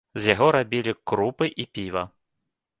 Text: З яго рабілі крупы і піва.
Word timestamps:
З 0.23 0.29
яго 0.33 0.47
рабілі 0.55 0.95
крупы 1.13 1.51
і 1.63 1.69
піва. 1.77 2.03